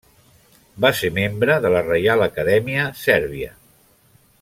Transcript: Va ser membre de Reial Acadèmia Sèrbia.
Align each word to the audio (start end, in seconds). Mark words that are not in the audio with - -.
Va 0.85 0.91
ser 1.01 1.11
membre 1.19 1.59
de 1.67 1.73
Reial 1.75 2.25
Acadèmia 2.31 2.89
Sèrbia. 3.07 3.55